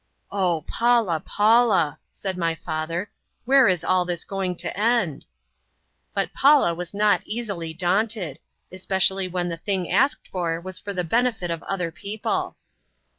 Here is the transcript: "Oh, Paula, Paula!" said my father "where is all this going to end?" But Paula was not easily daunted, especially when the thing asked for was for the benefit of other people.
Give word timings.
"Oh, 0.31 0.65
Paula, 0.65 1.21
Paula!" 1.23 1.99
said 2.09 2.35
my 2.35 2.55
father 2.55 3.11
"where 3.45 3.67
is 3.67 3.83
all 3.83 4.03
this 4.03 4.25
going 4.25 4.55
to 4.55 4.75
end?" 4.75 5.27
But 6.15 6.33
Paula 6.33 6.73
was 6.73 6.91
not 6.91 7.21
easily 7.23 7.71
daunted, 7.71 8.39
especially 8.71 9.27
when 9.27 9.49
the 9.49 9.57
thing 9.57 9.91
asked 9.91 10.27
for 10.29 10.59
was 10.59 10.79
for 10.79 10.91
the 10.91 11.03
benefit 11.03 11.51
of 11.51 11.61
other 11.61 11.91
people. 11.91 12.55